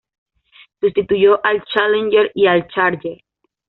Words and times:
Sustituyó 0.79 1.39
al 1.45 1.63
Challenger, 1.65 2.31
y 2.33 2.47
al 2.47 2.67
Charger. 2.69 3.19